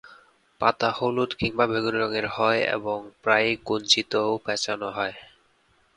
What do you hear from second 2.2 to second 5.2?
হয় এবং প্রায়ই কুঞ্চিত ও প্যাঁচানো হয়।